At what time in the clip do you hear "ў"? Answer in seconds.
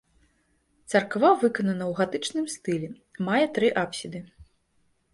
1.91-1.99